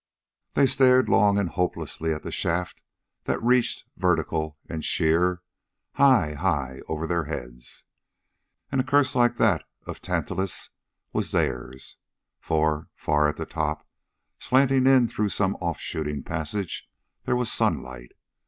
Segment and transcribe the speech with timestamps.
[0.55, 2.81] They stared long and hopelessly at the shaft
[3.25, 5.43] that reached, vertical and sheer,
[5.93, 7.83] high, high over their heads.
[8.71, 10.71] And a curse like that of Tantalus
[11.13, 11.97] was theirs.
[12.39, 13.87] For, far at the top,
[14.39, 16.89] slanting in through some off shooting passage,
[17.25, 18.13] there was sunlight.